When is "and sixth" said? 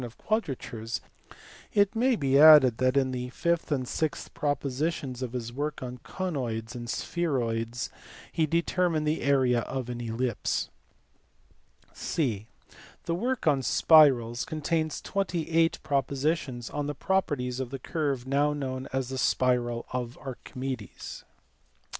3.71-4.33